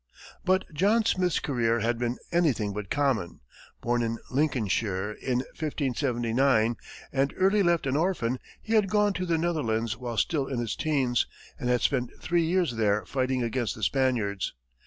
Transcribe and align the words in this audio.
But 0.43 0.65
John 0.73 1.05
Smith's 1.05 1.37
career 1.39 1.81
had 1.81 1.99
been 1.99 2.17
anything 2.31 2.73
but 2.73 2.89
common. 2.89 3.39
Born 3.81 4.01
in 4.01 4.17
Lincolnshire 4.31 5.11
in 5.11 5.41
1579, 5.59 6.75
and 7.13 7.33
early 7.37 7.61
left 7.61 7.85
an 7.85 7.95
orphan, 7.95 8.39
he 8.63 8.73
had 8.73 8.89
gone 8.89 9.13
to 9.13 9.27
the 9.27 9.37
Netherlands 9.37 9.97
while 9.97 10.17
still 10.17 10.47
in 10.47 10.57
his 10.57 10.75
teens, 10.75 11.27
and 11.59 11.69
had 11.69 11.81
spent 11.81 12.19
three 12.19 12.41
years 12.43 12.77
there 12.77 13.05
fighting 13.05 13.43
against 13.43 13.75
the 13.75 13.83
Spaniards. 13.83 14.53